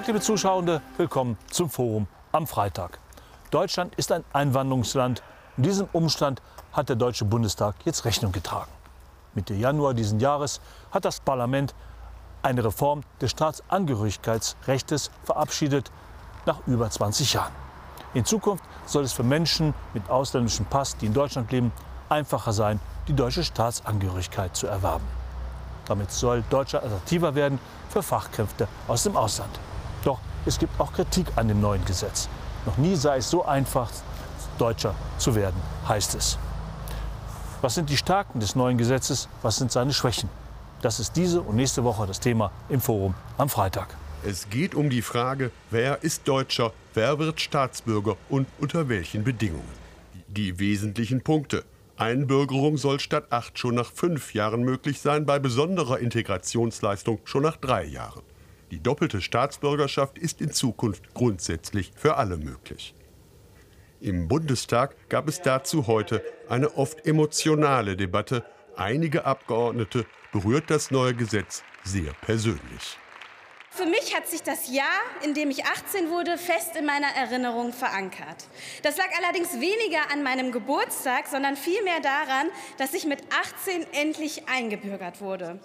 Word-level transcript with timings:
Tag, 0.00 0.06
liebe 0.06 0.20
Zuschauende. 0.22 0.80
Willkommen 0.96 1.36
zum 1.50 1.68
Forum 1.68 2.06
am 2.32 2.46
Freitag. 2.46 2.98
Deutschland 3.50 3.94
ist 3.96 4.10
ein 4.12 4.24
Einwanderungsland. 4.32 5.22
In 5.58 5.62
diesem 5.62 5.88
Umstand 5.92 6.40
hat 6.72 6.88
der 6.88 6.96
Deutsche 6.96 7.26
Bundestag 7.26 7.74
jetzt 7.84 8.06
Rechnung 8.06 8.32
getragen. 8.32 8.70
Mitte 9.34 9.52
Januar 9.52 9.92
diesen 9.92 10.18
Jahres 10.18 10.62
hat 10.90 11.04
das 11.04 11.20
Parlament 11.20 11.74
eine 12.40 12.64
Reform 12.64 13.02
des 13.20 13.32
Staatsangehörigkeitsrechts 13.32 15.10
verabschiedet, 15.24 15.90
nach 16.46 16.66
über 16.66 16.88
20 16.88 17.34
Jahren. 17.34 17.52
In 18.14 18.24
Zukunft 18.24 18.64
soll 18.86 19.04
es 19.04 19.12
für 19.12 19.22
Menschen 19.22 19.74
mit 19.92 20.08
ausländischem 20.08 20.64
Pass, 20.64 20.96
die 20.96 21.06
in 21.06 21.12
Deutschland 21.12 21.52
leben, 21.52 21.72
einfacher 22.08 22.54
sein, 22.54 22.80
die 23.06 23.12
deutsche 23.12 23.44
Staatsangehörigkeit 23.44 24.56
zu 24.56 24.66
erwerben. 24.66 25.04
Damit 25.84 26.10
soll 26.10 26.42
Deutschland 26.48 26.86
attraktiver 26.86 27.34
werden 27.34 27.58
für 27.90 28.02
Fachkräfte 28.02 28.66
aus 28.88 29.02
dem 29.02 29.14
Ausland. 29.14 29.60
Es 30.46 30.58
gibt 30.58 30.80
auch 30.80 30.92
Kritik 30.92 31.26
an 31.36 31.48
dem 31.48 31.60
neuen 31.60 31.84
Gesetz. 31.84 32.28
Noch 32.66 32.78
nie 32.78 32.96
sei 32.96 33.18
es 33.18 33.30
so 33.30 33.44
einfach, 33.44 33.90
Deutscher 34.58 34.94
zu 35.18 35.34
werden, 35.34 35.60
heißt 35.88 36.14
es. 36.14 36.38
Was 37.60 37.74
sind 37.74 37.90
die 37.90 37.96
Stärken 37.96 38.40
des 38.40 38.56
neuen 38.56 38.78
Gesetzes? 38.78 39.28
Was 39.42 39.56
sind 39.56 39.70
seine 39.70 39.92
Schwächen? 39.92 40.30
Das 40.82 40.98
ist 40.98 41.14
diese 41.16 41.42
und 41.42 41.56
nächste 41.56 41.84
Woche 41.84 42.06
das 42.06 42.20
Thema 42.20 42.50
im 42.70 42.80
Forum 42.80 43.14
am 43.36 43.50
Freitag. 43.50 43.94
Es 44.24 44.48
geht 44.48 44.74
um 44.74 44.88
die 44.88 45.02
Frage, 45.02 45.50
wer 45.70 46.02
ist 46.02 46.26
Deutscher, 46.26 46.72
wer 46.94 47.18
wird 47.18 47.40
Staatsbürger 47.40 48.16
und 48.28 48.46
unter 48.58 48.88
welchen 48.88 49.24
Bedingungen. 49.24 49.80
Die 50.28 50.58
wesentlichen 50.58 51.22
Punkte. 51.22 51.64
Einbürgerung 51.96 52.78
soll 52.78 52.98
statt 52.98 53.26
acht 53.30 53.58
schon 53.58 53.74
nach 53.74 53.90
fünf 53.92 54.32
Jahren 54.32 54.62
möglich 54.62 55.00
sein, 55.00 55.26
bei 55.26 55.38
besonderer 55.38 55.98
Integrationsleistung 55.98 57.20
schon 57.24 57.42
nach 57.42 57.56
drei 57.56 57.84
Jahren. 57.84 58.22
Die 58.70 58.80
doppelte 58.80 59.20
Staatsbürgerschaft 59.20 60.16
ist 60.16 60.40
in 60.40 60.52
Zukunft 60.52 61.12
grundsätzlich 61.12 61.92
für 61.96 62.16
alle 62.16 62.36
möglich. 62.36 62.94
Im 64.00 64.28
Bundestag 64.28 64.96
gab 65.08 65.28
es 65.28 65.42
dazu 65.42 65.86
heute 65.86 66.24
eine 66.48 66.76
oft 66.76 67.04
emotionale 67.04 67.96
Debatte. 67.96 68.44
Einige 68.76 69.24
Abgeordnete 69.24 70.06
berührt 70.32 70.70
das 70.70 70.90
neue 70.90 71.14
Gesetz 71.14 71.64
sehr 71.84 72.12
persönlich. 72.22 72.96
Für 73.72 73.86
mich 73.86 74.16
hat 74.16 74.28
sich 74.28 74.42
das 74.42 74.72
Jahr, 74.72 75.00
in 75.22 75.32
dem 75.32 75.50
ich 75.50 75.64
18 75.64 76.10
wurde, 76.10 76.38
fest 76.38 76.74
in 76.76 76.86
meiner 76.86 77.06
Erinnerung 77.08 77.72
verankert. 77.72 78.46
Das 78.82 78.96
lag 78.96 79.06
allerdings 79.22 79.54
weniger 79.54 80.10
an 80.12 80.22
meinem 80.22 80.50
Geburtstag, 80.50 81.28
sondern 81.28 81.56
vielmehr 81.56 82.00
daran, 82.00 82.48
dass 82.78 82.94
ich 82.94 83.04
mit 83.04 83.22
18 83.64 83.86
endlich 83.92 84.48
eingebürgert 84.48 85.20
wurde. 85.20 85.60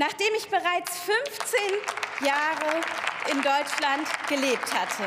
Nachdem 0.00 0.28
ich 0.36 0.46
bereits 0.46 0.96
15 1.00 1.58
Jahre 2.24 2.82
in 3.32 3.38
Deutschland 3.38 4.06
gelebt 4.28 4.72
hatte. 4.72 5.02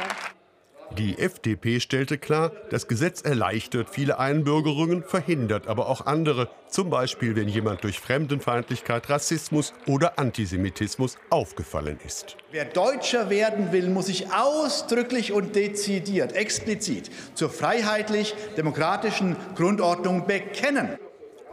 Die 0.98 1.18
FDP 1.18 1.80
stellte 1.80 2.18
klar, 2.18 2.52
das 2.72 2.90
Gesetz 2.90 3.22
erleichtert 3.22 3.90
viele 3.90 4.20
Einbürgerungen, 4.20 5.04
verhindert 5.04 5.68
aber 5.68 5.88
auch 5.88 6.06
andere, 6.08 6.50
zum 6.68 6.90
Beispiel 6.90 7.38
wenn 7.38 7.48
jemand 7.48 7.86
durch 7.86 8.02
Fremdenfeindlichkeit, 8.02 9.10
Rassismus 9.10 9.74
oder 9.88 10.20
Antisemitismus 10.20 11.18
aufgefallen 11.30 11.98
ist. 12.06 12.36
Wer 12.52 12.66
Deutscher 12.66 13.30
werden 13.30 13.72
will, 13.72 13.88
muss 13.88 14.08
sich 14.08 14.34
ausdrücklich 14.34 15.32
und 15.32 15.56
dezidiert, 15.56 16.34
explizit 16.34 17.10
zur 17.34 17.50
freiheitlich-demokratischen 17.50 19.38
Grundordnung 19.56 20.28
bekennen. 20.28 21.00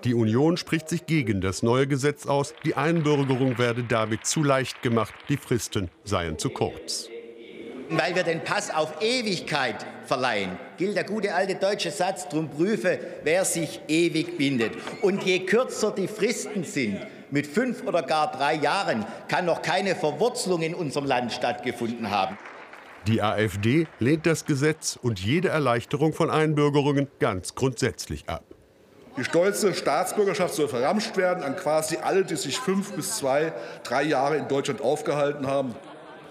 Die 0.05 0.15
Union 0.15 0.57
spricht 0.57 0.89
sich 0.89 1.07
gegen 1.07 1.41
das 1.41 1.63
neue 1.63 1.89
Gesetz 1.89 2.27
aus. 2.27 2.55
Die 2.65 2.77
Einbürgerung 2.77 3.59
werde 3.59 3.83
damit 3.83 4.27
zu 4.27 4.45
leicht 4.45 4.81
gemacht, 4.83 5.13
die 5.29 5.37
Fristen 5.37 5.91
seien 6.05 6.39
zu 6.39 6.51
kurz. 6.51 7.09
Weil 7.91 8.15
wir 8.15 8.23
den 8.23 8.45
Pass 8.45 8.73
auf 8.73 9.03
Ewigkeit 9.03 9.87
verleihen, 10.05 10.59
gilt 10.77 10.95
der 10.95 11.05
gute 11.05 11.35
alte 11.35 11.55
deutsche 11.57 11.91
Satz, 11.91 12.29
drum 12.29 12.49
prüfe, 12.49 12.99
wer 13.25 13.45
sich 13.45 13.81
ewig 13.89 14.37
bindet. 14.37 14.73
Und 15.03 15.25
je 15.25 15.41
kürzer 15.41 15.91
die 15.91 16.07
Fristen 16.07 16.65
sind, 16.65 17.01
mit 17.31 17.47
fünf 17.47 17.83
oder 17.85 18.03
gar 18.03 18.31
drei 18.31 18.55
Jahren, 18.55 19.05
kann 19.27 19.47
noch 19.47 19.63
keine 19.63 19.97
Verwurzelung 19.97 20.63
in 20.63 20.75
unserem 20.75 21.07
Land 21.07 21.33
stattgefunden 21.33 22.11
haben. 22.11 22.39
Die 23.07 23.23
AfD 23.23 23.87
lehnt 23.99 24.27
das 24.27 24.45
Gesetz 24.45 24.99
und 25.01 25.19
jede 25.19 25.49
Erleichterung 25.49 26.13
von 26.13 26.31
Einbürgerungen 26.31 27.09
ganz 27.19 27.55
grundsätzlich 27.55 28.29
ab. 28.29 28.45
Die 29.19 29.25
stolze 29.25 29.75
Staatsbürgerschaft 29.75 30.55
soll 30.55 30.69
verramscht 30.69 31.17
werden 31.17 31.43
an 31.43 31.57
quasi 31.57 31.97
alle, 31.97 32.25
die 32.25 32.37
sich 32.37 32.57
fünf 32.57 32.93
bis 32.93 33.17
zwei, 33.17 33.53
drei 33.83 34.05
Jahre 34.05 34.37
in 34.37 34.47
Deutschland 34.47 34.81
aufgehalten 34.81 35.49
haben. 35.49 35.75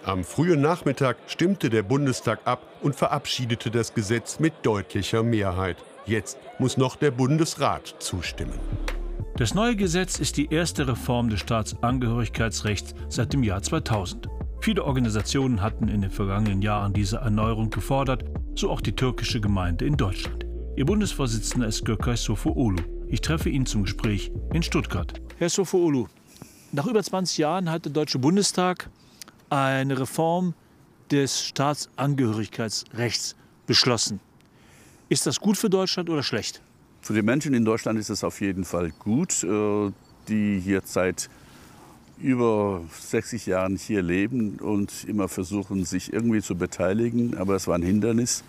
Am 0.06 0.24
frühen 0.24 0.62
Nachmittag 0.62 1.18
stimmte 1.28 1.70
der 1.70 1.84
Bundestag 1.84 2.40
ab 2.46 2.62
und 2.81 2.96
verabschiedete 2.96 3.72
das 3.72 3.94
Gesetz 3.94 4.40
mit 4.40 4.53
deutlicher 4.64 5.22
Mehrheit. 5.22 5.75
Jetzt 6.06 6.38
muss 6.59 6.78
noch 6.78 6.96
der 6.96 7.12
Bundesrat 7.12 7.96
zustimmen. 8.00 8.58
Das 9.36 9.54
neue 9.54 9.75
Gesetz 9.75 10.18
ist 10.18 10.38
die 10.38 10.48
erste 10.50 10.88
Reform 10.88 11.30
des 11.30 11.42
Staatsangehörigkeitsrechts 11.42 12.96
seit 13.09 13.34
dem 13.34 13.44
Jahr 13.44 13.62
2000. 13.62 14.30
Viele 14.62 14.86
Organisationen 14.86 15.62
hatten 15.62 15.90
in 15.90 16.02
den 16.02 16.12
vergangenen 16.12 16.62
Jahren 16.62 16.94
diese 16.94 17.18
Erneuerung 17.18 17.69
gefordert, 17.69 18.24
so 18.56 18.69
auch 18.69 18.80
die 18.80 18.96
türkische 18.96 19.42
Gemeinde 19.42 19.86
in 19.86 19.98
Deutschland. 19.98 20.37
Ihr 20.77 20.85
Bundesvorsitzender 20.85 21.67
ist 21.67 21.85
Gökay 21.85 22.15
Sofuolu. 22.15 22.77
Ich 23.07 23.21
treffe 23.21 23.49
ihn 23.49 23.65
zum 23.65 23.81
Gespräch 23.81 24.31
in 24.53 24.61
Stuttgart. 24.61 25.19
Herr 25.39 25.49
Sofuolu, 25.49 26.05
nach 26.71 26.85
über 26.85 27.01
20 27.01 27.39
Jahren 27.39 27.71
hat 27.71 27.85
der 27.85 27.93
Deutsche 27.93 28.19
Bundestag 28.19 28.88
eine 29.49 29.99
Reform 29.99 30.53
des 31.09 31.43
Staatsangehörigkeitsrechts 31.43 33.35
beschlossen. 33.65 34.19
Ist 35.09 35.25
das 35.25 35.39
gut 35.39 35.57
für 35.57 35.71
Deutschland 35.71 36.11
oder 36.11 36.21
schlecht? 36.21 36.61
Für 37.01 37.15
die 37.15 37.23
Menschen 37.23 37.55
in 37.55 37.65
Deutschland 37.65 37.97
ist 37.97 38.11
es 38.11 38.23
auf 38.23 38.39
jeden 38.39 38.63
Fall 38.63 38.91
gut, 38.99 39.44
äh, 39.44 39.91
die 40.27 40.59
hier 40.59 40.83
seit 40.85 41.27
über 42.19 42.83
60 42.99 43.47
Jahren 43.47 43.77
hier 43.77 44.03
leben 44.03 44.59
und 44.59 45.05
immer 45.05 45.27
versuchen, 45.27 45.85
sich 45.85 46.13
irgendwie 46.13 46.44
zu 46.44 46.55
beteiligen. 46.55 47.35
Aber 47.35 47.55
es 47.55 47.67
war 47.67 47.73
ein 47.73 47.81
Hindernis. 47.81 48.44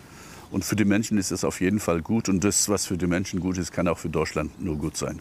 Und 0.51 0.65
für 0.65 0.77
die 0.77 0.85
Menschen 0.85 1.19
ist 1.19 1.31
es 1.31 1.45
auf 1.45 1.61
jeden 1.61 1.81
Fall 1.81 2.03
gut. 2.03 2.29
Und 2.29 2.43
das, 2.45 2.69
was 2.69 2.87
für 2.87 2.97
die 2.97 3.07
Menschen 3.07 3.41
gut 3.41 3.59
ist, 3.59 3.73
kann 3.73 3.89
auch 3.89 3.99
für 3.99 4.09
Deutschland 4.09 4.61
nur 4.63 4.77
gut 4.77 4.97
sein. 4.97 5.21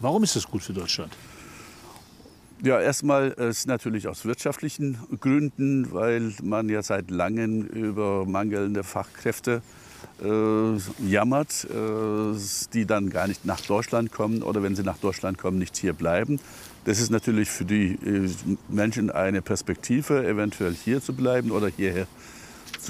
Warum 0.00 0.22
ist 0.22 0.36
es 0.36 0.46
gut 0.46 0.62
für 0.62 0.72
Deutschland? 0.72 1.16
Ja, 2.62 2.80
erstmal 2.80 3.32
ist 3.32 3.66
natürlich 3.66 4.08
aus 4.08 4.24
wirtschaftlichen 4.24 4.98
Gründen, 5.20 5.92
weil 5.92 6.32
man 6.42 6.68
ja 6.68 6.82
seit 6.82 7.10
langem 7.10 7.62
über 7.62 8.24
mangelnde 8.24 8.82
Fachkräfte 8.82 9.60
äh, 10.22 11.06
jammert, 11.06 11.64
äh, 11.64 12.38
die 12.72 12.86
dann 12.86 13.10
gar 13.10 13.28
nicht 13.28 13.44
nach 13.44 13.60
Deutschland 13.60 14.10
kommen 14.10 14.42
oder 14.42 14.62
wenn 14.62 14.74
sie 14.74 14.82
nach 14.82 14.96
Deutschland 14.96 15.36
kommen, 15.36 15.58
nicht 15.58 15.76
hier 15.76 15.92
bleiben. 15.92 16.40
Das 16.86 16.98
ist 16.98 17.10
natürlich 17.10 17.50
für 17.50 17.66
die 17.66 17.92
äh, 17.94 18.30
Menschen 18.68 19.10
eine 19.10 19.42
Perspektive, 19.42 20.26
eventuell 20.26 20.74
hier 20.74 21.02
zu 21.02 21.12
bleiben 21.12 21.50
oder 21.50 21.68
hierher 21.68 22.06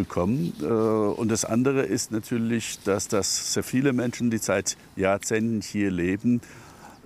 kommen. 0.04 0.52
Äh, 0.60 0.64
und 0.64 1.28
das 1.28 1.44
andere 1.44 1.82
ist 1.82 2.12
natürlich, 2.12 2.78
dass 2.84 3.08
das 3.08 3.52
sehr 3.52 3.62
viele 3.62 3.92
Menschen, 3.92 4.30
die 4.30 4.38
seit 4.38 4.76
Jahrzehnten 4.96 5.60
hier 5.60 5.90
leben, 5.90 6.40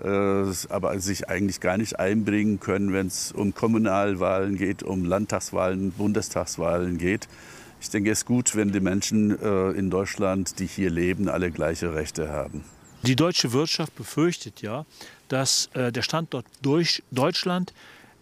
äh, 0.03 0.09
aber 0.69 0.99
sich 1.01 1.29
eigentlich 1.29 1.61
gar 1.61 1.77
nicht 1.77 1.99
einbringen 1.99 2.61
können, 2.61 2.93
wenn 2.93 3.07
es 3.07 3.33
um 3.33 3.55
Kommunalwahlen 3.55 4.57
geht, 4.57 4.83
um 4.83 5.05
Landtagswahlen, 5.05 5.93
Bundestagswahlen 5.93 6.99
geht. 6.99 7.29
Ich 7.81 7.91
denke, 7.91 8.11
es 8.11 8.21
ist 8.21 8.27
gut, 8.27 8.57
wenn 8.57 8.73
die 8.73 8.81
Menschen 8.81 9.41
äh, 9.41 9.71
in 9.71 9.91
Deutschland, 9.91 10.59
die 10.59 10.67
hier 10.67 10.91
leben, 10.91 11.29
alle 11.29 11.51
gleiche 11.51 11.95
Rechte 11.95 12.29
haben. 12.29 12.65
Die 13.03 13.17
deutsche 13.17 13.53
Wirtschaft 13.55 13.95
befürchtet 13.95 14.61
ja, 14.61 14.85
dass 15.29 15.71
der 15.75 16.03
Standort 16.03 16.45
durch 16.61 17.03
Deutschland 17.11 17.73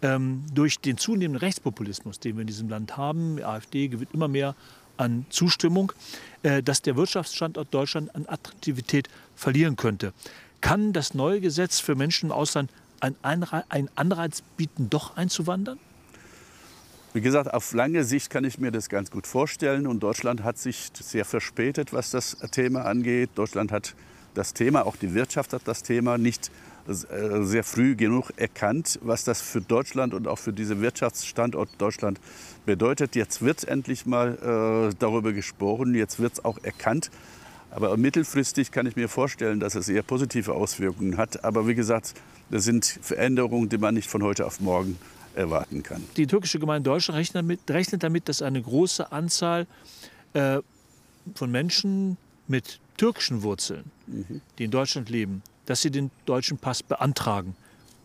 ähm, 0.01 0.43
durch 0.53 0.79
den 0.79 0.97
zunehmenden 0.97 1.39
Rechtspopulismus, 1.39 2.19
den 2.19 2.35
wir 2.35 2.41
in 2.41 2.47
diesem 2.47 2.69
Land 2.69 2.97
haben, 2.97 3.37
die 3.37 3.43
AfD 3.43 3.87
gewinnt 3.87 4.13
immer 4.13 4.27
mehr 4.27 4.55
an 4.97 5.25
Zustimmung, 5.29 5.91
äh, 6.43 6.61
dass 6.61 6.81
der 6.81 6.95
Wirtschaftsstandort 6.95 7.73
Deutschland 7.73 8.13
an 8.15 8.25
Attraktivität 8.27 9.09
verlieren 9.35 9.75
könnte. 9.75 10.13
Kann 10.61 10.93
das 10.93 11.13
neue 11.13 11.39
Gesetz 11.39 11.79
für 11.79 11.95
Menschen 11.95 12.27
im 12.27 12.31
Ausland 12.33 12.69
einen 12.99 13.89
Anreiz 13.95 14.43
bieten, 14.57 14.89
doch 14.89 15.15
einzuwandern? 15.15 15.79
Wie 17.13 17.21
gesagt, 17.21 17.51
auf 17.51 17.73
lange 17.73 18.03
Sicht 18.03 18.29
kann 18.29 18.43
ich 18.43 18.59
mir 18.59 18.71
das 18.71 18.87
ganz 18.87 19.09
gut 19.09 19.25
vorstellen. 19.25 19.87
Und 19.87 20.01
Deutschland 20.01 20.43
hat 20.43 20.59
sich 20.59 20.91
sehr 20.93 21.25
verspätet, 21.25 21.91
was 21.91 22.11
das 22.11 22.37
Thema 22.51 22.85
angeht. 22.85 23.31
Deutschland 23.35 23.71
hat 23.71 23.95
das 24.33 24.53
Thema, 24.53 24.85
auch 24.85 24.95
die 24.95 25.13
Wirtschaft 25.13 25.53
hat 25.53 25.63
das 25.65 25.83
Thema 25.83 26.17
nicht 26.17 26.51
äh, 26.87 27.43
sehr 27.43 27.63
früh 27.63 27.95
genug 27.95 28.31
erkannt, 28.37 28.99
was 29.03 29.23
das 29.23 29.41
für 29.41 29.61
Deutschland 29.61 30.13
und 30.13 30.27
auch 30.27 30.39
für 30.39 30.53
diesen 30.53 30.81
Wirtschaftsstandort 30.81 31.69
Deutschland 31.77 32.19
bedeutet. 32.65 33.15
Jetzt 33.15 33.41
wird 33.41 33.67
endlich 33.67 34.05
mal 34.05 34.89
äh, 34.91 34.95
darüber 34.97 35.33
gesprochen, 35.33 35.93
jetzt 35.93 36.19
wird 36.19 36.33
es 36.33 36.45
auch 36.45 36.57
erkannt. 36.63 37.11
Aber 37.71 37.95
mittelfristig 37.97 38.71
kann 38.71 38.87
ich 38.87 38.95
mir 38.95 39.07
vorstellen, 39.07 39.59
dass 39.59 39.75
es 39.75 39.87
eher 39.87 40.01
positive 40.01 40.53
Auswirkungen 40.53 41.17
hat. 41.17 41.43
Aber 41.43 41.67
wie 41.67 41.75
gesagt, 41.75 42.15
das 42.49 42.63
sind 42.63 42.85
Veränderungen, 42.85 43.69
die 43.69 43.77
man 43.77 43.93
nicht 43.93 44.09
von 44.09 44.23
heute 44.23 44.47
auf 44.47 44.59
morgen 44.59 44.97
erwarten 45.35 45.83
kann. 45.83 46.03
Die 46.17 46.25
türkische 46.25 46.57
Gemeinde 46.57 46.89
Deutschland 46.89 47.19
rechnet 47.19 47.43
damit, 47.43 47.59
rechnet 47.69 48.01
damit 48.01 48.27
dass 48.27 48.41
eine 48.41 48.61
große 48.61 49.11
Anzahl 49.11 49.67
äh, 50.33 50.59
von 51.35 51.51
Menschen 51.51 52.17
mit 52.47 52.79
türkischen 52.99 53.43
Wurzeln, 53.43 53.91
mhm. 54.07 54.41
die 54.57 54.65
in 54.65 54.71
Deutschland 54.71 55.09
leben, 55.09 55.41
dass 55.65 55.81
sie 55.81 55.89
den 55.89 56.11
deutschen 56.25 56.57
Pass 56.57 56.83
beantragen 56.83 57.55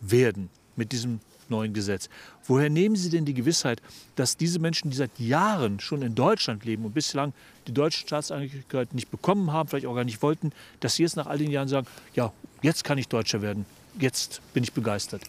werden 0.01 0.51
mit 0.77 0.93
diesem 0.93 1.21
neuen 1.49 1.75
Gesetz. 1.75 2.09
Woher 2.47 2.71
nehmen 2.71 2.97
Sie 2.97 3.11
denn 3.11 3.25
die 3.25 3.35
Gewissheit, 3.35 3.83
dass 4.17 4.37
diese 4.37 4.59
Menschen, 4.59 4.91
die 4.91 4.97
seit 4.97 5.19
Jahren 5.19 5.81
schon 5.81 6.03
in 6.03 6.15
Deutschland 6.15 6.65
leben 6.65 6.85
und 6.85 6.95
bislang 6.95 7.33
die 7.67 7.73
deutsche 7.73 8.01
Staatsangehörigkeit 8.01 8.95
nicht 8.95 9.11
bekommen 9.11 9.53
haben, 9.53 9.69
vielleicht 9.69 9.87
auch 9.87 9.95
gar 9.95 10.05
nicht 10.05 10.23
wollten, 10.23 10.53
dass 10.81 10.95
sie 10.95 11.03
jetzt 11.03 11.17
nach 11.17 11.27
all 11.27 11.39
den 11.39 11.51
Jahren 11.51 11.69
sagen, 11.69 11.87
ja, 12.15 12.33
jetzt 12.63 12.85
kann 12.85 12.97
ich 12.97 13.09
Deutscher 13.09 13.43
werden, 13.43 13.67
jetzt 13.99 14.41
bin 14.55 14.63
ich 14.63 14.73
begeistert? 14.73 15.23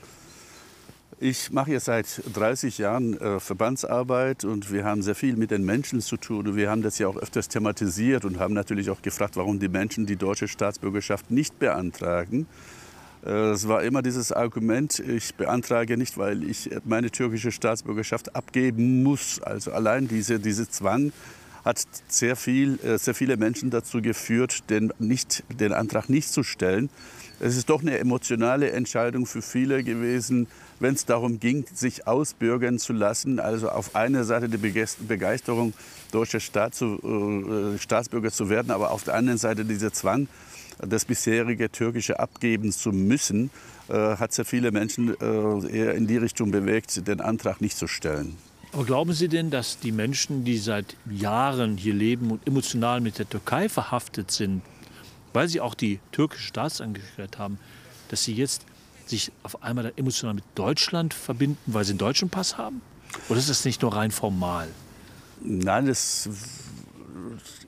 Ich 1.17 1.49
mache 1.49 1.71
jetzt 1.71 1.85
seit 1.85 2.21
30 2.33 2.77
Jahren 2.77 3.17
äh, 3.17 3.39
Verbandsarbeit 3.39 4.43
und 4.43 4.73
wir 4.73 4.83
haben 4.83 5.01
sehr 5.01 5.15
viel 5.15 5.37
mit 5.37 5.49
den 5.49 5.63
Menschen 5.63 6.01
zu 6.01 6.17
tun. 6.17 6.45
Und 6.45 6.57
wir 6.57 6.69
haben 6.69 6.81
das 6.81 6.97
ja 6.97 7.07
auch 7.07 7.15
öfters 7.15 7.47
thematisiert 7.47 8.25
und 8.25 8.37
haben 8.37 8.53
natürlich 8.53 8.89
auch 8.89 9.01
gefragt, 9.01 9.37
warum 9.37 9.57
die 9.57 9.69
Menschen 9.69 10.05
die 10.05 10.17
deutsche 10.17 10.49
Staatsbürgerschaft 10.49 11.31
nicht 11.31 11.57
beantragen. 11.57 12.47
Äh, 13.25 13.29
es 13.29 13.65
war 13.65 13.83
immer 13.83 14.01
dieses 14.01 14.33
Argument, 14.33 14.99
ich 14.99 15.35
beantrage 15.35 15.95
nicht, 15.95 16.17
weil 16.17 16.43
ich 16.43 16.69
meine 16.83 17.09
türkische 17.09 17.53
Staatsbürgerschaft 17.53 18.35
abgeben 18.35 19.01
muss. 19.01 19.41
Also 19.41 19.71
allein 19.71 20.09
diese, 20.09 20.41
diese 20.41 20.69
Zwang 20.69 21.13
hat 21.65 21.83
sehr, 22.07 22.35
viel, 22.35 22.79
äh, 22.83 22.97
sehr 22.97 23.15
viele 23.15 23.37
Menschen 23.37 23.71
dazu 23.71 24.01
geführt, 24.01 24.69
den, 24.69 24.93
nicht, 24.99 25.43
den 25.49 25.73
Antrag 25.73 26.09
nicht 26.09 26.29
zu 26.29 26.43
stellen. 26.43 26.89
Es 27.39 27.57
ist 27.57 27.69
doch 27.69 27.81
eine 27.81 27.97
emotionale 27.97 28.71
Entscheidung 28.71 29.25
für 29.25 29.41
viele 29.41 29.83
gewesen, 29.83 30.47
wenn 30.79 30.93
es 30.93 31.05
darum 31.05 31.39
ging, 31.39 31.65
sich 31.73 32.07
ausbürgern 32.07 32.79
zu 32.79 32.93
lassen. 32.93 33.39
Also 33.39 33.69
auf 33.69 33.95
einer 33.95 34.23
Seite 34.23 34.47
die 34.47 34.57
Begeisterung, 34.57 35.73
deutscher 36.11 36.39
Staat 36.39 36.75
zu, 36.75 37.73
äh, 37.75 37.77
Staatsbürger 37.79 38.31
zu 38.31 38.49
werden, 38.49 38.71
aber 38.71 38.91
auf 38.91 39.03
der 39.03 39.15
anderen 39.15 39.39
Seite 39.39 39.65
dieser 39.65 39.91
Zwang, 39.91 40.27
das 40.77 41.05
bisherige 41.05 41.71
türkische 41.71 42.19
abgeben 42.19 42.71
zu 42.71 42.91
müssen, 42.91 43.49
äh, 43.89 43.93
hat 43.93 44.33
sehr 44.33 44.45
viele 44.45 44.71
Menschen 44.71 45.15
äh, 45.19 45.77
eher 45.77 45.95
in 45.95 46.07
die 46.07 46.17
Richtung 46.17 46.51
bewegt, 46.51 47.07
den 47.07 47.21
Antrag 47.21 47.59
nicht 47.59 47.77
zu 47.77 47.87
stellen. 47.87 48.37
Aber 48.75 48.83
glauben 48.83 49.13
Sie 49.13 49.29
denn, 49.29 49.51
dass 49.51 49.79
die 49.79 49.93
Menschen, 49.93 50.43
die 50.43 50.57
seit 50.57 50.97
Jahren 51.09 51.77
hier 51.77 51.93
leben 51.93 52.29
und 52.29 52.45
emotional 52.45 52.99
mit 52.99 53.17
der 53.17 53.29
Türkei 53.29 53.69
verhaftet 53.69 54.31
sind, 54.31 54.63
weil 55.31 55.47
sie 55.47 55.61
auch 55.61 55.75
die 55.75 56.01
türkische 56.11 56.47
Staatsangehörigkeit 56.47 57.37
haben, 57.37 57.57
dass 58.09 58.25
sie 58.25 58.33
jetzt 58.33 58.65
sich 59.05 59.31
auf 59.43 59.63
einmal 59.63 59.93
emotional 59.95 60.33
mit 60.33 60.43
Deutschland 60.55 61.13
verbinden, 61.13 61.57
weil 61.67 61.85
sie 61.85 61.91
einen 61.91 61.99
deutschen 61.99 62.29
Pass 62.29 62.57
haben? 62.57 62.81
Oder 63.29 63.39
ist 63.39 63.49
das 63.49 63.63
nicht 63.63 63.81
nur 63.81 63.95
rein 63.95 64.11
formal? 64.11 64.67
Nein, 65.41 65.85
das 65.85 66.27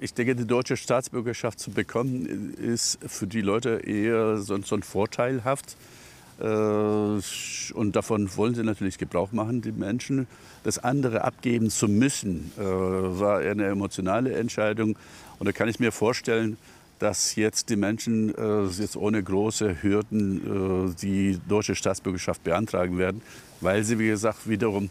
ich 0.02 0.14
denke, 0.14 0.36
die 0.36 0.46
deutsche 0.46 0.76
Staatsbürgerschaft 0.76 1.58
zu 1.58 1.72
bekommen, 1.72 2.54
ist 2.56 3.00
für 3.08 3.28
die 3.28 3.40
Leute 3.40 3.80
eher 3.86 4.40
so, 4.40 4.62
so 4.62 4.76
ein 4.76 4.84
vorteilhaft. 4.84 5.78
Äh, 6.40 6.44
und 7.74 7.96
davon 7.96 8.30
wollen 8.36 8.56
sie 8.56 8.64
natürlich 8.64 8.98
Gebrauch 8.98 9.32
machen, 9.32 9.62
die 9.62 9.72
Menschen. 9.72 10.28
Das 10.64 10.80
andere 10.80 11.24
abgeben 11.24 11.70
zu 11.70 11.88
müssen, 11.88 12.52
äh, 12.58 12.62
war 12.62 13.42
eher 13.42 13.52
eine 13.52 13.66
emotionale 13.66 14.34
Entscheidung. 14.34 14.98
Und 15.40 15.46
da 15.46 15.52
kann 15.52 15.70
ich 15.70 15.80
mir 15.80 15.92
vorstellen, 15.92 16.58
dass 17.00 17.36
jetzt 17.36 17.70
die 17.70 17.76
Menschen 17.76 18.34
äh, 18.36 18.66
jetzt 18.66 18.96
ohne 18.96 19.22
große 19.22 19.84
Hürden 19.84 20.96
die 21.02 21.40
deutsche 21.48 21.76
Staatsbürgerschaft 21.76 22.44
beantragen 22.44 22.98
werden, 22.98 23.22
weil 23.62 23.84
sie, 23.84 24.00
wie 24.00 24.08
gesagt, 24.08 24.50
wiederum 24.50 24.90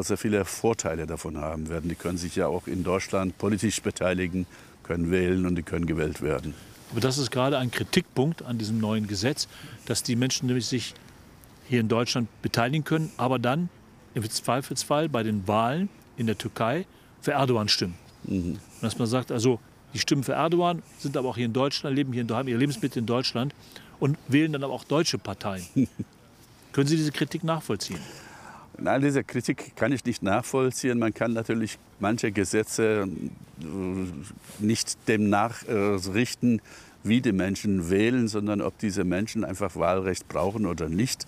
sehr 0.00 0.16
viele 0.16 0.46
Vorteile 0.46 1.06
davon 1.06 1.36
haben 1.36 1.68
werden. 1.68 1.90
Die 1.90 1.96
können 1.96 2.16
sich 2.16 2.34
ja 2.34 2.46
auch 2.46 2.66
in 2.66 2.82
Deutschland 2.82 3.36
politisch 3.36 3.82
beteiligen, 3.82 4.46
können 4.82 5.10
wählen 5.10 5.44
und 5.44 5.54
die 5.54 5.62
können 5.62 5.84
gewählt 5.84 6.22
werden. 6.22 6.54
Aber 6.90 7.00
das 7.00 7.18
ist 7.18 7.30
gerade 7.30 7.58
ein 7.58 7.70
Kritikpunkt 7.70 8.42
an 8.42 8.58
diesem 8.58 8.78
neuen 8.78 9.06
Gesetz, 9.06 9.48
dass 9.86 10.02
die 10.02 10.16
Menschen 10.16 10.46
nämlich 10.46 10.66
sich 10.66 10.94
hier 11.68 11.80
in 11.80 11.88
Deutschland 11.88 12.28
beteiligen 12.42 12.84
können, 12.84 13.10
aber 13.16 13.38
dann 13.38 13.68
im 14.14 14.28
Zweifelsfall 14.28 15.08
bei 15.08 15.22
den 15.22 15.46
Wahlen 15.48 15.88
in 16.16 16.26
der 16.26 16.38
Türkei 16.38 16.86
für 17.20 17.32
Erdogan 17.32 17.68
stimmen. 17.68 17.94
Mhm. 18.24 18.52
Und 18.52 18.82
dass 18.82 18.98
man 18.98 19.08
sagt, 19.08 19.32
also 19.32 19.60
die 19.92 19.98
stimmen 19.98 20.24
für 20.24 20.32
Erdogan, 20.32 20.82
sind 20.98 21.16
aber 21.16 21.28
auch 21.28 21.36
hier 21.36 21.46
in 21.46 21.52
Deutschland, 21.52 21.96
leben 21.96 22.12
hier 22.12 22.22
in, 22.22 22.30
haben 22.30 22.48
ihr 22.48 22.58
Lebensmittel 22.58 22.98
in 23.00 23.06
Deutschland 23.06 23.54
und 23.98 24.16
wählen 24.28 24.52
dann 24.52 24.62
aber 24.62 24.72
auch 24.72 24.84
deutsche 24.84 25.18
Parteien. 25.18 25.64
Können 26.72 26.86
Sie 26.86 26.96
diese 26.96 27.12
Kritik 27.12 27.44
nachvollziehen? 27.44 28.00
Nein, 28.78 29.00
diese 29.00 29.24
Kritik 29.24 29.74
kann 29.74 29.90
ich 29.92 30.04
nicht 30.04 30.22
nachvollziehen. 30.22 30.98
Man 30.98 31.14
kann 31.14 31.32
natürlich 31.32 31.78
manche 31.98 32.30
Gesetze 32.30 33.08
äh, 33.60 33.66
nicht 34.58 35.08
dem 35.08 35.30
nachrichten, 35.30 36.60
wie 37.02 37.20
die 37.20 37.32
Menschen 37.32 37.88
wählen, 37.88 38.28
sondern 38.28 38.60
ob 38.60 38.78
diese 38.78 39.04
Menschen 39.04 39.44
einfach 39.44 39.76
Wahlrecht 39.76 40.28
brauchen 40.28 40.66
oder 40.66 40.88
nicht. 40.88 41.26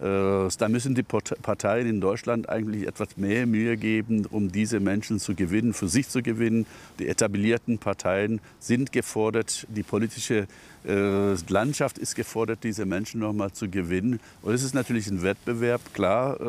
Äh, 0.00 0.48
da 0.58 0.68
müssen 0.68 0.94
die 0.94 1.02
Parteien 1.02 1.86
in 1.86 2.00
Deutschland 2.00 2.48
eigentlich 2.48 2.86
etwas 2.86 3.16
mehr 3.16 3.46
Mühe 3.46 3.76
geben, 3.76 4.26
um 4.30 4.50
diese 4.50 4.80
Menschen 4.80 5.18
zu 5.18 5.34
gewinnen, 5.34 5.74
für 5.74 5.88
sich 5.88 6.08
zu 6.08 6.22
gewinnen. 6.22 6.64
Die 6.98 7.08
etablierten 7.08 7.78
Parteien 7.78 8.40
sind 8.60 8.92
gefordert, 8.92 9.66
die 9.68 9.82
politische 9.82 10.46
äh, 10.86 11.34
Landschaft 11.48 11.98
ist 11.98 12.14
gefordert, 12.14 12.60
diese 12.62 12.86
Menschen 12.86 13.20
noch 13.20 13.34
mal 13.34 13.52
zu 13.52 13.68
gewinnen. 13.68 14.20
Und 14.40 14.54
es 14.54 14.62
ist 14.62 14.74
natürlich 14.74 15.06
ein 15.08 15.22
Wettbewerb. 15.22 15.82
Klar 15.92 16.40
äh, 16.40 16.44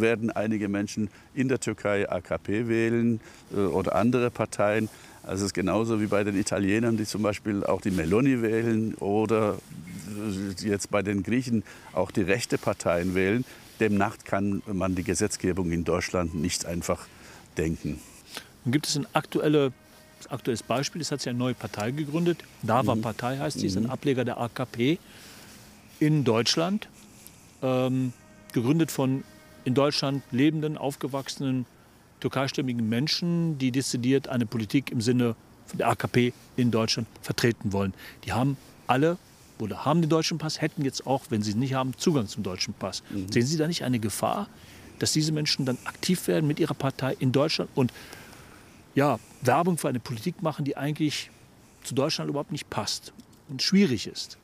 werden 0.00 0.30
einige 0.30 0.68
Menschen 0.68 1.10
in 1.34 1.48
der 1.48 1.58
Türkei 1.58 2.08
AKP 2.08 2.68
wählen 2.68 3.20
oder 3.50 3.96
andere 3.96 4.30
Parteien. 4.30 4.88
Also 5.22 5.44
es 5.44 5.48
ist 5.50 5.54
genauso 5.54 6.00
wie 6.00 6.06
bei 6.06 6.24
den 6.24 6.36
Italienern, 6.36 6.96
die 6.96 7.04
zum 7.04 7.22
Beispiel 7.22 7.64
auch 7.64 7.80
die 7.80 7.90
Meloni 7.90 8.42
wählen 8.42 8.94
oder 8.94 9.58
jetzt 10.58 10.90
bei 10.90 11.02
den 11.02 11.22
Griechen 11.22 11.62
auch 11.92 12.10
die 12.10 12.22
rechte 12.22 12.58
Parteien 12.58 13.14
wählen. 13.14 13.44
Demnach 13.80 14.16
kann 14.24 14.62
man 14.66 14.94
die 14.94 15.04
Gesetzgebung 15.04 15.70
in 15.70 15.84
Deutschland 15.84 16.34
nicht 16.34 16.66
einfach 16.66 17.06
denken. 17.56 18.00
Nun 18.64 18.72
gibt 18.72 18.86
es 18.86 18.96
ein 18.96 19.06
aktuelle, 19.12 19.72
aktuelles 20.28 20.62
Beispiel, 20.62 21.00
es 21.00 21.10
hat 21.10 21.20
sich 21.20 21.30
eine 21.30 21.38
neue 21.38 21.54
Partei 21.54 21.90
gegründet. 21.92 22.38
DAVA 22.62 22.94
mhm. 22.96 23.02
Partei 23.02 23.38
heißt 23.38 23.60
sie, 23.60 23.66
ist 23.66 23.76
ein 23.76 23.84
mhm. 23.84 23.90
Ableger 23.90 24.24
der 24.24 24.38
AKP 24.38 24.98
in 26.00 26.24
Deutschland. 26.24 26.88
Ähm, 27.62 28.12
gegründet 28.52 28.90
von 28.90 29.24
in 29.64 29.74
Deutschland 29.74 30.22
lebenden, 30.32 30.76
aufgewachsenen 30.76 31.66
türkeistämmigen 32.22 32.88
Menschen, 32.88 33.58
die 33.58 33.72
dezidiert 33.72 34.28
eine 34.28 34.46
Politik 34.46 34.90
im 34.90 35.00
Sinne 35.00 35.34
der 35.72 35.88
AKP 35.88 36.32
in 36.56 36.70
Deutschland 36.70 37.08
vertreten 37.20 37.72
wollen. 37.72 37.94
Die 38.24 38.32
haben 38.32 38.56
alle 38.86 39.18
oder 39.58 39.84
haben 39.84 40.00
den 40.00 40.10
deutschen 40.10 40.38
Pass, 40.38 40.60
hätten 40.60 40.84
jetzt 40.84 41.06
auch, 41.06 41.24
wenn 41.30 41.42
sie 41.42 41.52
ihn 41.52 41.58
nicht 41.58 41.74
haben, 41.74 41.96
Zugang 41.96 42.26
zum 42.26 42.42
deutschen 42.42 42.74
Pass. 42.74 43.02
Mhm. 43.10 43.30
Sehen 43.30 43.46
Sie 43.46 43.56
da 43.56 43.66
nicht 43.66 43.84
eine 43.84 43.98
Gefahr, 43.98 44.48
dass 44.98 45.12
diese 45.12 45.32
Menschen 45.32 45.66
dann 45.66 45.78
aktiv 45.84 46.26
werden 46.26 46.46
mit 46.46 46.60
ihrer 46.60 46.74
Partei 46.74 47.16
in 47.18 47.32
Deutschland 47.32 47.70
und 47.74 47.92
ja, 48.94 49.18
Werbung 49.40 49.78
für 49.78 49.88
eine 49.88 50.00
Politik 50.00 50.42
machen, 50.42 50.64
die 50.64 50.76
eigentlich 50.76 51.30
zu 51.82 51.94
Deutschland 51.94 52.28
überhaupt 52.28 52.52
nicht 52.52 52.70
passt 52.70 53.12
und 53.48 53.62
schwierig 53.62 54.06
ist? 54.06 54.36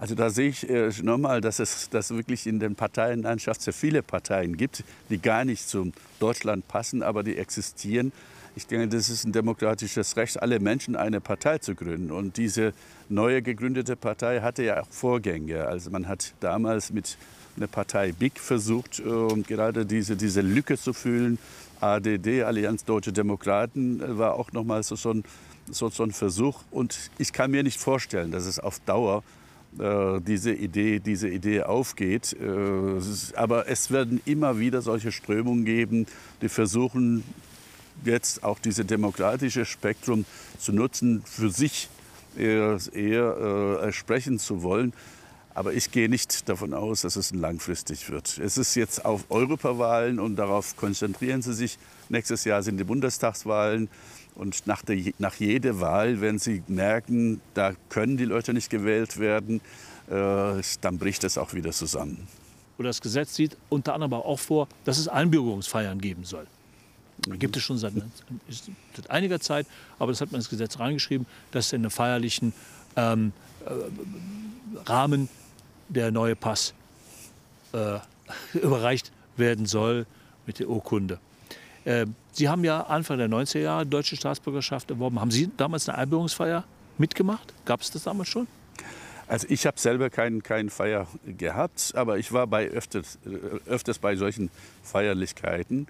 Also 0.00 0.14
da 0.14 0.30
sehe 0.30 0.48
ich 0.48 0.68
äh, 0.68 0.90
nochmal, 1.02 1.42
dass 1.42 1.58
es 1.58 1.90
dass 1.90 2.10
wirklich 2.10 2.46
in 2.46 2.58
den 2.58 2.74
Parteienlandschaft 2.74 3.60
sehr 3.60 3.74
viele 3.74 4.02
Parteien 4.02 4.56
gibt, 4.56 4.82
die 5.10 5.18
gar 5.18 5.44
nicht 5.44 5.68
zum 5.68 5.92
Deutschland 6.18 6.66
passen, 6.66 7.02
aber 7.02 7.22
die 7.22 7.36
existieren. 7.36 8.10
Ich 8.56 8.66
denke, 8.66 8.88
das 8.88 9.10
ist 9.10 9.24
ein 9.24 9.32
demokratisches 9.32 10.16
Recht, 10.16 10.42
alle 10.42 10.58
Menschen 10.58 10.96
eine 10.96 11.20
Partei 11.20 11.58
zu 11.58 11.74
gründen. 11.74 12.12
Und 12.12 12.38
diese 12.38 12.72
neue 13.10 13.42
gegründete 13.42 13.94
Partei 13.94 14.40
hatte 14.40 14.64
ja 14.64 14.80
auch 14.80 14.88
Vorgänge. 14.88 15.66
Also 15.66 15.90
man 15.90 16.08
hat 16.08 16.32
damals 16.40 16.90
mit 16.90 17.18
einer 17.58 17.66
Partei 17.66 18.12
BIG 18.12 18.38
versucht, 18.38 19.00
äh, 19.00 19.42
gerade 19.42 19.84
diese, 19.84 20.16
diese 20.16 20.40
Lücke 20.40 20.78
zu 20.78 20.94
füllen. 20.94 21.38
ADD, 21.80 22.42
Allianz 22.44 22.86
Deutsche 22.86 23.12
Demokraten, 23.12 24.00
äh, 24.00 24.16
war 24.16 24.34
auch 24.34 24.50
nochmal 24.52 24.82
so, 24.82 24.96
so, 24.96 25.10
ein, 25.10 25.24
so, 25.70 25.90
so 25.90 26.04
ein 26.04 26.12
Versuch. 26.12 26.62
Und 26.70 27.10
ich 27.18 27.34
kann 27.34 27.50
mir 27.50 27.62
nicht 27.62 27.78
vorstellen, 27.78 28.30
dass 28.30 28.46
es 28.46 28.58
auf 28.58 28.80
Dauer 28.80 29.22
diese, 29.72 30.52
Idee, 30.52 30.98
diese 30.98 31.28
Idee 31.28 31.62
aufgeht. 31.62 32.32
Äh, 32.34 33.36
aber 33.36 33.68
es 33.68 33.90
werden 33.90 34.20
immer 34.24 34.58
wieder 34.58 34.82
solche 34.82 35.12
Strömungen 35.12 35.64
geben, 35.64 36.06
die 36.42 36.48
versuchen, 36.48 37.22
jetzt 38.04 38.42
auch 38.42 38.58
dieses 38.58 38.86
demokratische 38.86 39.64
Spektrum 39.64 40.24
zu 40.58 40.72
nutzen, 40.72 41.22
für 41.24 41.50
sich 41.50 41.88
eher, 42.36 42.78
eher 42.92 43.82
äh, 43.82 43.92
sprechen 43.92 44.38
zu 44.38 44.62
wollen. 44.62 44.92
Aber 45.54 45.72
ich 45.72 45.90
gehe 45.90 46.08
nicht 46.08 46.48
davon 46.48 46.74
aus, 46.74 47.02
dass 47.02 47.16
es 47.16 47.34
langfristig 47.34 48.08
wird. 48.08 48.38
Es 48.38 48.56
ist 48.56 48.74
jetzt 48.76 49.04
auf 49.04 49.24
Europawahlen 49.30 50.20
und 50.20 50.36
darauf 50.36 50.76
konzentrieren 50.76 51.42
Sie 51.42 51.54
sich. 51.54 51.78
Nächstes 52.08 52.44
Jahr 52.44 52.62
sind 52.62 52.76
die 52.76 52.84
Bundestagswahlen. 52.84 53.88
Und 54.36 54.66
nach, 54.66 54.82
der, 54.82 54.96
nach 55.18 55.34
jeder 55.34 55.80
Wahl, 55.80 56.20
wenn 56.20 56.38
Sie 56.38 56.62
merken, 56.68 57.40
da 57.54 57.72
können 57.88 58.16
die 58.16 58.24
Leute 58.24 58.54
nicht 58.54 58.70
gewählt 58.70 59.18
werden, 59.18 59.60
äh, 60.08 60.62
dann 60.80 60.98
bricht 60.98 61.24
es 61.24 61.36
auch 61.36 61.52
wieder 61.52 61.72
zusammen. 61.72 62.28
oder 62.78 62.88
das 62.88 63.00
Gesetz 63.00 63.34
sieht 63.34 63.56
unter 63.68 63.94
anderem 63.94 64.14
auch 64.14 64.38
vor, 64.38 64.68
dass 64.84 64.98
es 64.98 65.08
Einbürgerungsfeiern 65.08 66.00
geben 66.00 66.24
soll. 66.24 66.46
Das 67.26 67.38
gibt 67.38 67.56
es 67.56 67.62
schon 67.62 67.76
seit, 67.76 67.92
seit, 68.96 69.10
einiger 69.10 69.40
Zeit, 69.40 69.66
aber 69.98 70.12
das 70.12 70.20
hat 70.20 70.32
man 70.32 70.40
ins 70.40 70.48
Gesetz 70.48 70.78
reingeschrieben, 70.78 71.26
dass 71.50 71.72
in 71.72 71.82
einem 71.82 71.90
feierlichen 71.90 72.54
ähm, 72.96 73.32
äh, 73.36 73.49
Rahmen 74.86 75.28
der 75.88 76.10
neue 76.10 76.36
Pass 76.36 76.74
äh, 77.72 77.98
überreicht 78.58 79.12
werden 79.36 79.66
soll 79.66 80.06
mit 80.46 80.58
der 80.58 80.68
Urkunde. 80.68 81.18
Äh, 81.84 82.06
Sie 82.32 82.48
haben 82.48 82.64
ja 82.64 82.82
Anfang 82.82 83.18
der 83.18 83.28
90er 83.28 83.58
Jahre 83.58 83.86
deutsche 83.86 84.16
Staatsbürgerschaft 84.16 84.90
erworben. 84.90 85.20
Haben 85.20 85.30
Sie 85.30 85.50
damals 85.56 85.88
eine 85.88 85.98
Einbürgerungsfeier 85.98 86.64
mitgemacht? 86.98 87.52
Gab 87.64 87.80
es 87.80 87.90
das 87.90 88.04
damals 88.04 88.28
schon? 88.28 88.46
Also 89.26 89.46
ich 89.48 89.66
habe 89.66 89.78
selber 89.78 90.10
keinen 90.10 90.42
kein 90.42 90.70
Feier 90.70 91.06
gehabt, 91.24 91.92
aber 91.94 92.18
ich 92.18 92.32
war 92.32 92.46
bei 92.46 92.68
öfters, 92.68 93.18
äh, 93.26 93.70
öfters 93.70 93.98
bei 93.98 94.16
solchen 94.16 94.50
Feierlichkeiten. 94.82 95.86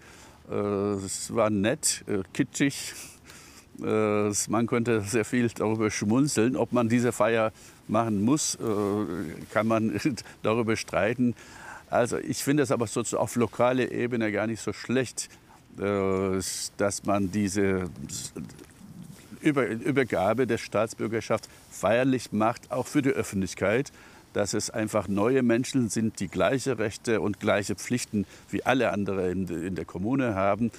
Äh, 0.51 0.55
es 0.55 1.35
war 1.35 1.51
nett, 1.51 2.05
kitschig. 2.33 2.95
Man 3.81 4.67
konnte 4.67 5.01
sehr 5.03 5.25
viel 5.25 5.49
darüber 5.49 5.91
schmunzeln. 5.91 6.57
Ob 6.57 6.73
man 6.73 6.89
diese 6.89 7.13
Feier 7.13 7.53
machen 7.89 8.23
muss, 8.23 8.59
kann 9.53 9.67
man 9.67 9.99
darüber 10.43 10.77
streiten. 10.77 11.35
Also 11.89 12.19
ich 12.19 12.45
finde 12.45 12.63
es 12.63 12.71
aber 12.71 12.87
so 12.87 13.03
auf 13.17 13.37
lokaler 13.37 13.91
Ebene 13.91 14.31
gar 14.31 14.47
nicht 14.47 14.63
so 14.63 14.73
schlecht, 14.73 15.29
dass 15.77 17.05
man 17.05 17.33
diese 17.33 17.91
Übergabe 19.43 20.47
der 20.47 20.59
Staatsbürgerschaft 20.59 21.49
feierlich 21.71 22.33
macht, 22.33 22.71
auch 22.71 22.87
für 22.87 23.03
die 23.03 23.11
Öffentlichkeit, 23.11 23.91
dass 24.33 24.55
es 24.55 24.71
einfach 24.71 25.09
neue 25.09 25.43
Menschen 25.43 25.89
sind, 25.89 26.21
die 26.21 26.29
gleiche 26.29 26.79
Rechte 26.79 27.21
und 27.21 27.41
gleiche 27.41 27.75
Pflichten 27.75 28.27
wie 28.51 28.65
alle 28.65 28.93
anderen 28.93 29.49
in 29.49 29.75
der 29.75 29.85
Kommune 29.85 30.35
haben. 30.35 30.71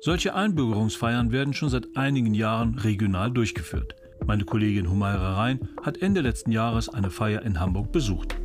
Solche 0.00 0.34
Einbürgerungsfeiern 0.34 1.32
werden 1.32 1.54
schon 1.54 1.70
seit 1.70 1.96
einigen 1.96 2.32
Jahren 2.32 2.78
regional 2.78 3.32
durchgeführt. 3.32 3.96
Meine 4.24 4.44
Kollegin 4.44 4.88
Humaira 4.88 5.34
Rhein 5.34 5.68
hat 5.82 5.98
Ende 5.98 6.20
letzten 6.20 6.52
Jahres 6.52 6.88
eine 6.88 7.10
Feier 7.10 7.42
in 7.42 7.58
Hamburg 7.58 7.90
besucht. 7.90 8.36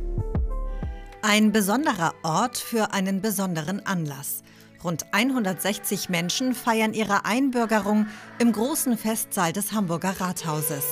Ein 1.22 1.52
besonderer 1.52 2.12
Ort 2.24 2.58
für 2.58 2.92
einen 2.92 3.20
besonderen 3.20 3.86
Anlass. 3.86 4.42
Rund 4.82 5.06
160 5.12 6.08
Menschen 6.08 6.54
feiern 6.54 6.92
ihre 6.92 7.24
Einbürgerung 7.24 8.06
im 8.38 8.50
großen 8.52 8.98
Festsaal 8.98 9.52
des 9.52 9.72
Hamburger 9.72 10.20
Rathauses. 10.20 10.84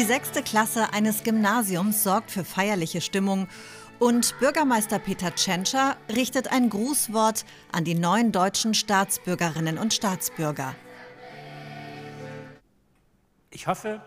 Die 0.00 0.06
sechste 0.06 0.42
Klasse 0.42 0.94
eines 0.94 1.24
Gymnasiums 1.24 2.02
sorgt 2.04 2.30
für 2.30 2.42
feierliche 2.42 3.02
Stimmung 3.02 3.48
und 3.98 4.34
Bürgermeister 4.38 4.98
Peter 4.98 5.34
Tschentscher 5.34 5.94
richtet 6.08 6.50
ein 6.50 6.70
Grußwort 6.70 7.44
an 7.70 7.84
die 7.84 7.94
neuen 7.94 8.32
deutschen 8.32 8.72
Staatsbürgerinnen 8.72 9.76
und 9.76 9.92
Staatsbürger. 9.92 10.74
Ich 13.50 13.66
hoffe, 13.66 14.00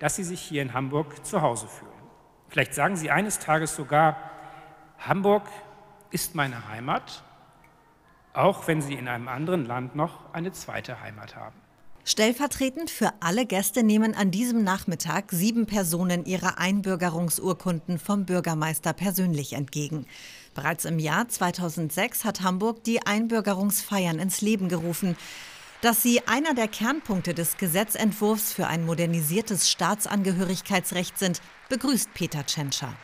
dass 0.00 0.16
Sie 0.16 0.24
sich 0.24 0.40
hier 0.40 0.60
in 0.60 0.74
Hamburg 0.74 1.24
zu 1.24 1.40
Hause 1.40 1.68
fühlen. 1.68 1.92
Vielleicht 2.48 2.74
sagen 2.74 2.96
Sie 2.96 3.12
eines 3.12 3.38
Tages 3.38 3.76
sogar, 3.76 4.16
Hamburg 4.98 5.44
ist 6.10 6.34
meine 6.34 6.66
Heimat, 6.66 7.22
auch 8.32 8.66
wenn 8.66 8.82
Sie 8.82 8.94
in 8.94 9.06
einem 9.06 9.28
anderen 9.28 9.66
Land 9.66 9.94
noch 9.94 10.34
eine 10.34 10.50
zweite 10.50 11.00
Heimat 11.00 11.36
haben. 11.36 11.67
Stellvertretend 12.08 12.90
für 12.90 13.12
alle 13.20 13.44
Gäste 13.44 13.82
nehmen 13.82 14.14
an 14.14 14.30
diesem 14.30 14.64
Nachmittag 14.64 15.30
sieben 15.30 15.66
Personen 15.66 16.24
ihre 16.24 16.56
Einbürgerungsurkunden 16.56 17.98
vom 17.98 18.24
Bürgermeister 18.24 18.94
persönlich 18.94 19.52
entgegen. 19.52 20.06
Bereits 20.54 20.86
im 20.86 20.98
Jahr 20.98 21.28
2006 21.28 22.24
hat 22.24 22.40
Hamburg 22.40 22.82
die 22.82 23.04
Einbürgerungsfeiern 23.04 24.20
ins 24.20 24.40
Leben 24.40 24.70
gerufen. 24.70 25.18
Dass 25.82 26.02
sie 26.02 26.26
einer 26.26 26.54
der 26.54 26.68
Kernpunkte 26.68 27.34
des 27.34 27.58
Gesetzentwurfs 27.58 28.54
für 28.54 28.68
ein 28.68 28.86
modernisiertes 28.86 29.68
Staatsangehörigkeitsrecht 29.68 31.18
sind, 31.18 31.42
begrüßt 31.68 32.14
Peter 32.14 32.46
Tschentscher. 32.46 32.94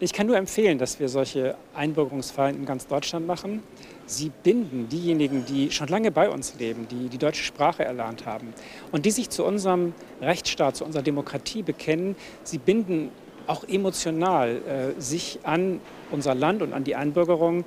Ich 0.00 0.12
kann 0.12 0.26
nur 0.26 0.36
empfehlen, 0.36 0.76
dass 0.76 1.00
wir 1.00 1.08
solche 1.08 1.56
Einbürgerungsfeiern 1.72 2.56
in 2.56 2.66
ganz 2.66 2.86
Deutschland 2.86 3.26
machen. 3.26 3.62
Sie 4.06 4.30
binden 4.42 4.88
diejenigen, 4.88 5.44
die 5.44 5.70
schon 5.70 5.88
lange 5.88 6.10
bei 6.10 6.28
uns 6.28 6.54
leben, 6.58 6.86
die 6.88 7.08
die 7.08 7.18
deutsche 7.18 7.44
Sprache 7.44 7.84
erlernt 7.84 8.26
haben 8.26 8.52
und 8.90 9.06
die 9.06 9.10
sich 9.10 9.30
zu 9.30 9.44
unserem 9.44 9.94
Rechtsstaat, 10.20 10.76
zu 10.76 10.84
unserer 10.84 11.02
Demokratie 11.02 11.62
bekennen. 11.62 12.16
Sie 12.42 12.58
binden 12.58 13.10
auch 13.46 13.64
emotional 13.64 14.94
äh, 14.96 15.00
sich 15.00 15.40
an 15.42 15.80
unser 16.10 16.34
Land 16.34 16.62
und 16.62 16.72
an 16.72 16.84
die 16.84 16.94
Einbürgerung. 16.94 17.64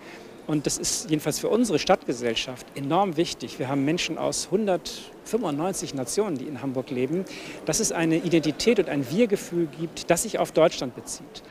Und 0.48 0.68
das 0.68 0.78
ist 0.78 1.10
jedenfalls 1.10 1.40
für 1.40 1.50
unsere 1.50 1.80
Stadtgesellschaft 1.80 2.68
enorm 2.76 3.18
wichtig. 3.18 3.58
Wir 3.58 3.68
haben 3.68 3.84
Menschen 3.84 4.18
aus 4.18 4.46
195 4.46 5.96
Nationen, 5.96 6.38
die 6.38 6.46
in 6.46 6.62
Hamburg 6.62 6.92
leben, 6.92 7.26
dass 7.66 7.80
es 7.80 7.92
eine 7.92 8.18
Identität 8.18 8.78
und 8.78 8.90
ein 8.90 9.10
Wir-Gefühl 9.10 9.68
gibt, 9.80 10.12
das 10.12 10.24
sich 10.24 10.38
auf 10.38 10.52
Deutschland 10.52 10.96
bezieht. 10.96 11.44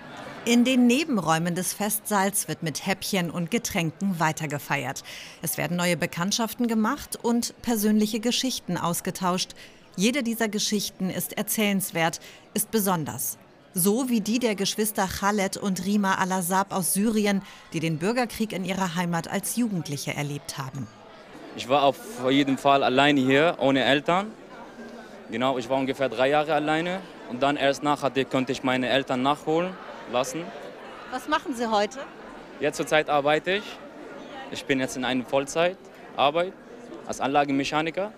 In 0.46 0.64
den 0.64 0.86
Nebenräumen 0.86 1.54
des 1.54 1.72
Festsaals 1.72 2.48
wird 2.48 2.62
mit 2.62 2.86
Häppchen 2.86 3.30
und 3.30 3.50
Getränken 3.50 4.20
weitergefeiert. 4.20 5.02
Es 5.40 5.56
werden 5.56 5.78
neue 5.78 5.96
Bekanntschaften 5.96 6.68
gemacht 6.68 7.18
und 7.22 7.54
persönliche 7.62 8.20
Geschichten 8.20 8.76
ausgetauscht. 8.76 9.52
Jede 9.96 10.22
dieser 10.22 10.48
Geschichten 10.48 11.08
ist 11.08 11.38
erzählenswert, 11.38 12.20
ist 12.52 12.70
besonders 12.70 13.38
so 13.76 14.08
wie 14.08 14.20
die 14.20 14.38
der 14.38 14.54
Geschwister 14.54 15.08
Khaled 15.08 15.56
und 15.56 15.84
Rima 15.84 16.14
al-Azab 16.14 16.72
aus 16.72 16.92
Syrien, 16.92 17.42
die 17.72 17.80
den 17.80 17.98
Bürgerkrieg 17.98 18.52
in 18.52 18.64
ihrer 18.64 18.94
Heimat 18.94 19.28
als 19.28 19.56
Jugendliche 19.56 20.14
erlebt 20.14 20.58
haben. 20.58 20.86
Ich 21.56 21.68
war 21.68 21.82
auf 21.82 21.96
jeden 22.30 22.56
Fall 22.56 22.84
alleine 22.84 23.20
hier, 23.20 23.56
ohne 23.58 23.82
Eltern. 23.82 24.30
Genau, 25.28 25.58
ich 25.58 25.68
war 25.68 25.78
ungefähr 25.78 26.08
drei 26.08 26.28
Jahre 26.28 26.54
alleine 26.54 27.00
und 27.30 27.42
dann 27.42 27.56
erst 27.56 27.82
nachher 27.82 28.12
konnte 28.26 28.52
ich 28.52 28.62
meine 28.62 28.88
Eltern 28.90 29.22
nachholen 29.22 29.72
lassen. 30.12 30.44
Was 31.10 31.28
machen 31.28 31.54
Sie 31.54 31.70
heute? 31.70 32.00
Jetzt 32.60 32.76
zurzeit 32.76 33.08
arbeite 33.10 33.52
ich. 33.52 33.78
Ich 34.50 34.64
bin 34.64 34.80
jetzt 34.80 34.96
in 34.96 35.04
einer 35.04 35.24
Vollzeitarbeit 35.24 36.52
als 37.06 37.20
Anlagenmechaniker. 37.20 38.12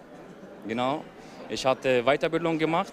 Genau. 0.67 1.05
Ich 1.49 1.65
hatte 1.65 2.03
Weiterbildung 2.05 2.59
gemacht 2.59 2.93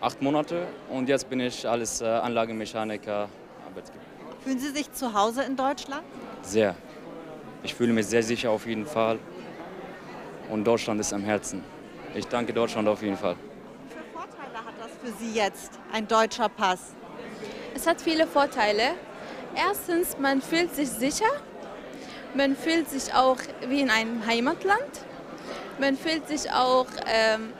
acht 0.00 0.20
Monate 0.22 0.66
und 0.90 1.08
jetzt 1.08 1.28
bin 1.28 1.40
ich 1.40 1.68
als 1.68 2.00
äh, 2.00 2.06
Anlagemechaniker 2.06 3.28
Arbeitgeber. 3.66 4.04
Fühlen 4.42 4.58
Sie 4.58 4.70
sich 4.70 4.92
zu 4.92 5.12
Hause 5.12 5.42
in 5.42 5.56
Deutschland? 5.56 6.02
Sehr. 6.42 6.74
Ich 7.62 7.74
fühle 7.74 7.92
mich 7.92 8.06
sehr 8.06 8.22
sicher 8.22 8.50
auf 8.50 8.66
jeden 8.66 8.86
Fall. 8.86 9.18
Und 10.50 10.64
Deutschland 10.64 11.00
ist 11.00 11.12
am 11.12 11.24
Herzen. 11.24 11.64
Ich 12.14 12.26
danke 12.28 12.52
Deutschland 12.52 12.86
auf 12.88 13.02
jeden 13.02 13.16
Fall. 13.16 13.36
Welche 13.88 14.04
Vorteile 14.12 14.64
hat 14.64 14.74
das 14.78 14.90
für 15.02 15.18
Sie 15.18 15.32
jetzt, 15.34 15.72
ein 15.92 16.06
deutscher 16.06 16.48
Pass? 16.48 16.94
Es 17.76 17.86
hat 17.86 18.00
viele 18.00 18.26
Vorteile. 18.26 18.94
Erstens, 19.54 20.16
man 20.18 20.40
fühlt 20.40 20.74
sich 20.74 20.88
sicher. 20.88 21.26
Man 22.34 22.56
fühlt 22.56 22.88
sich 22.88 23.12
auch 23.12 23.36
wie 23.68 23.82
in 23.82 23.90
einem 23.90 24.24
Heimatland. 24.24 24.80
Man 25.78 25.98
fühlt 25.98 26.26
sich 26.26 26.50
auch 26.50 26.86
ähm, 27.06 27.52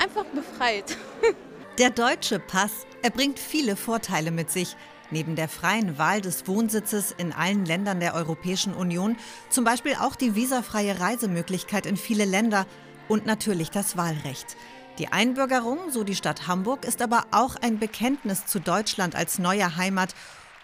einfach 0.00 0.26
befreit. 0.26 0.96
Der 1.78 1.90
deutsche 1.90 2.38
Pass, 2.38 2.70
er 3.02 3.10
bringt 3.10 3.40
viele 3.40 3.74
Vorteile 3.74 4.30
mit 4.30 4.48
sich. 4.48 4.76
Neben 5.10 5.34
der 5.34 5.48
freien 5.48 5.98
Wahl 5.98 6.20
des 6.20 6.46
Wohnsitzes 6.46 7.12
in 7.16 7.32
allen 7.32 7.64
Ländern 7.64 7.98
der 7.98 8.14
Europäischen 8.14 8.74
Union 8.74 9.16
zum 9.48 9.64
Beispiel 9.64 9.94
auch 9.94 10.14
die 10.14 10.36
visafreie 10.36 11.00
Reisemöglichkeit 11.00 11.86
in 11.86 11.96
viele 11.96 12.26
Länder 12.26 12.66
und 13.08 13.26
natürlich 13.26 13.70
das 13.70 13.96
Wahlrecht. 13.96 14.56
Die 14.98 15.08
Einbürgerung, 15.08 15.78
so 15.90 16.02
die 16.02 16.16
Stadt 16.16 16.48
Hamburg, 16.48 16.84
ist 16.84 17.02
aber 17.02 17.24
auch 17.30 17.54
ein 17.56 17.78
Bekenntnis 17.78 18.46
zu 18.46 18.58
Deutschland 18.58 19.14
als 19.14 19.38
neuer 19.38 19.76
Heimat 19.76 20.14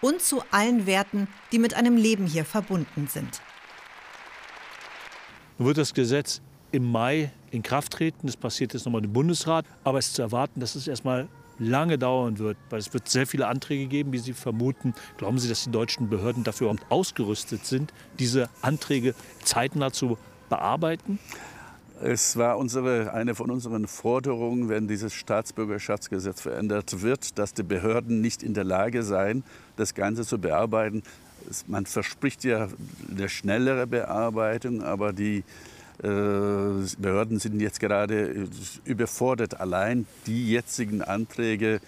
und 0.01 0.21
zu 0.21 0.43
allen 0.51 0.85
Werten, 0.85 1.29
die 1.53 1.59
mit 1.59 1.73
einem 1.73 1.95
Leben 1.95 2.27
hier 2.27 2.43
verbunden 2.43 3.07
sind. 3.07 3.41
Nun 5.57 5.67
wird 5.67 5.77
das 5.77 5.93
Gesetz 5.93 6.41
im 6.73 6.91
Mai 6.91 7.31
in 7.51 7.63
Kraft 7.63 7.93
treten. 7.93 8.27
Das 8.27 8.35
passiert 8.35 8.73
jetzt 8.73 8.85
nochmal 8.85 9.05
im 9.05 9.13
Bundesrat. 9.13 9.65
Aber 9.85 9.99
es 9.99 10.07
ist 10.07 10.15
zu 10.15 10.21
erwarten, 10.21 10.59
dass 10.59 10.75
es 10.75 10.89
erstmal 10.89 11.29
lange 11.57 11.97
dauern 11.97 12.37
wird, 12.37 12.57
weil 12.69 12.79
es 12.79 12.93
wird 12.93 13.07
sehr 13.07 13.25
viele 13.25 13.47
Anträge 13.47 13.87
geben, 13.87 14.11
wie 14.11 14.17
Sie 14.17 14.33
vermuten. 14.33 14.93
Glauben 15.15 15.39
Sie, 15.39 15.47
dass 15.47 15.63
die 15.63 15.71
deutschen 15.71 16.09
Behörden 16.09 16.43
dafür 16.43 16.75
ausgerüstet 16.89 17.65
sind, 17.65 17.93
diese 18.19 18.49
Anträge 18.61 19.15
zeitnah 19.43 19.93
zu 19.93 20.17
bearbeiten? 20.49 21.19
Es 22.01 22.35
war 22.37 22.57
unsere, 22.57 23.13
eine 23.13 23.35
von 23.35 23.49
unseren 23.49 23.87
Forderungen, 23.87 24.69
wenn 24.69 24.87
dieses 24.87 25.13
Staatsbürgerschaftsgesetz 25.13 26.41
verändert 26.41 27.01
wird, 27.01 27.39
dass 27.39 27.53
die 27.53 27.63
Behörden 27.63 28.21
nicht 28.21 28.43
in 28.43 28.53
der 28.53 28.65
Lage 28.65 29.03
seien, 29.03 29.43
das 29.77 29.93
Ganze 29.93 30.25
zu 30.25 30.37
bearbeiten. 30.37 31.03
Man 31.67 31.85
verspricht 31.85 32.43
ja 32.43 32.67
eine 33.09 33.29
schnellere 33.29 33.87
Bearbeitung, 33.87 34.83
aber 34.83 35.13
die 35.13 35.43
Äh, 36.03 36.07
Behörden 36.07 37.39
sind 37.39 37.61
jetzt 37.61 37.79
gerade 37.79 38.49
überfordert, 38.83 39.61
allein 39.61 40.05
die 40.27 40.51
jetzigen 40.51 41.01
Anträge 41.01 41.79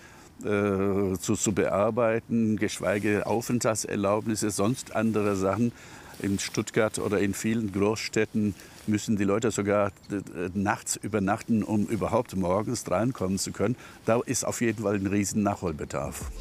äh, 0.43 1.17
zu, 1.19 1.35
zu 1.35 1.51
bearbeiten, 1.51 2.55
geschweige 2.55 3.25
Aufenthaltserlaubnisse, 3.25 4.49
sonst 4.49 4.95
andere 4.95 5.35
Sachen. 5.35 5.73
In 6.21 6.39
Stuttgart 6.39 6.99
oder 6.99 7.19
in 7.19 7.33
vielen 7.33 7.71
Großstädten 7.71 8.55
müssen 8.87 9.17
die 9.17 9.23
Leute 9.23 9.51
sogar 9.51 9.91
äh, 10.09 10.49
nachts 10.53 10.95
übernachten, 10.95 11.63
um 11.63 11.85
überhaupt 11.85 12.35
morgens 12.35 12.89
reinkommen 12.89 13.37
zu 13.37 13.51
können. 13.51 13.75
Da 14.05 14.19
ist 14.25 14.45
auf 14.45 14.61
jeden 14.61 14.83
Fall 14.83 14.95
ein 14.95 15.07
riesen 15.07 15.43
Nachholbedarf. 15.43 16.31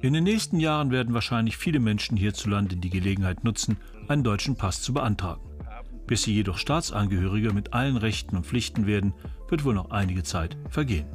In 0.00 0.14
den 0.14 0.24
nächsten 0.24 0.60
Jahren 0.60 0.90
werden 0.90 1.12
wahrscheinlich 1.12 1.56
viele 1.56 1.80
Menschen 1.80 2.16
hierzulande 2.16 2.76
die 2.76 2.90
Gelegenheit 2.90 3.44
nutzen, 3.44 3.76
einen 4.08 4.24
deutschen 4.24 4.56
Pass 4.56 4.80
zu 4.80 4.94
beantragen. 4.94 5.42
Bis 6.06 6.22
sie 6.22 6.34
jedoch 6.34 6.58
Staatsangehörige 6.58 7.52
mit 7.52 7.74
allen 7.74 7.96
Rechten 7.96 8.36
und 8.36 8.46
Pflichten 8.46 8.86
werden, 8.86 9.12
wird 9.48 9.64
wohl 9.64 9.74
noch 9.74 9.90
einige 9.90 10.22
Zeit 10.22 10.56
vergehen. 10.70 11.06